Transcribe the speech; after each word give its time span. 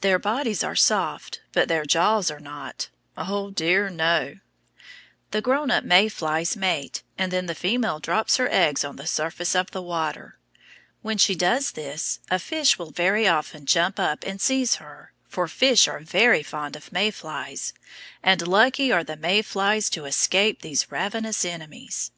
Their 0.00 0.18
bodies 0.18 0.64
are 0.64 0.74
soft, 0.74 1.40
but 1.52 1.68
their 1.68 1.84
jaws 1.84 2.32
are 2.32 2.40
not. 2.40 2.88
O 3.16 3.52
dear, 3.52 3.90
no! 3.90 4.38
The 5.30 5.40
grown 5.40 5.70
up 5.70 5.84
May 5.84 6.08
flies 6.08 6.56
mate, 6.56 7.04
and 7.16 7.30
then 7.32 7.46
the 7.46 7.54
female 7.54 8.00
drops 8.00 8.38
her 8.38 8.48
eggs 8.50 8.84
on 8.84 8.96
the 8.96 9.06
surface 9.06 9.54
of 9.54 9.70
the 9.70 9.80
water. 9.80 10.36
When 11.02 11.16
she 11.16 11.36
does 11.36 11.70
this 11.70 12.18
a 12.28 12.40
fish 12.40 12.76
will 12.76 12.90
very 12.90 13.28
often 13.28 13.64
jump 13.64 14.00
up 14.00 14.24
and 14.26 14.40
seize 14.40 14.74
her, 14.82 15.12
for 15.28 15.46
fish 15.46 15.86
are 15.86 16.00
very 16.00 16.42
fond 16.42 16.74
of 16.74 16.90
May 16.90 17.12
flies, 17.12 17.72
and 18.20 18.48
lucky 18.48 18.90
are 18.90 19.04
the 19.04 19.14
May 19.16 19.42
flies 19.42 19.88
to 19.90 20.06
escape 20.06 20.62
these 20.62 20.90
ravenous 20.90 21.44
enemies. 21.44 22.10